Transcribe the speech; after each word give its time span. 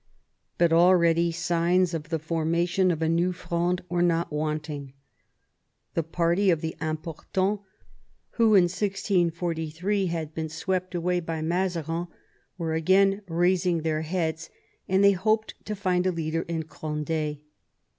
But 0.57 0.73
already 0.73 1.31
signs 1.31 1.93
of 1.93 2.09
the 2.09 2.17
formation 2.17 2.89
of 2.89 3.03
a 3.03 3.07
new 3.07 3.31
Fronde 3.31 3.83
were 3.87 4.01
not 4.01 4.31
wanting. 4.33 4.93
The 5.93 6.01
party 6.01 6.49
of 6.49 6.61
the 6.61 6.75
Importants, 6.81 7.61
who 8.31 8.45
in 8.55 8.63
1643 8.63 10.07
had 10.07 10.33
been 10.33 10.49
swept 10.49 10.95
away 10.95 11.19
by 11.19 11.43
Mazarin, 11.43 12.07
were 12.57 12.73
again 12.73 13.21
raising 13.27 13.83
their 13.83 14.01
heads, 14.01 14.49
and 14.89 15.03
they 15.03 15.11
hoped 15.11 15.53
to 15.65 15.75
find 15.75 16.07
a 16.07 16.11
leader 16.11 16.41
in 16.47 16.63
Cond^. 16.63 17.39